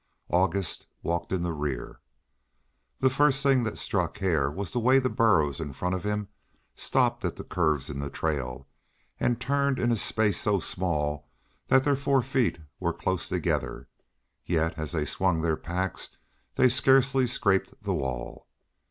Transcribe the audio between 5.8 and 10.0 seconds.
of him stopped at the curves in the trail, and turned in a